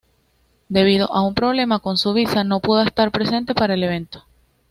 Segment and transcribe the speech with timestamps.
[0.67, 4.25] Debido a un problema con su visa no pudo estar presente para el evento.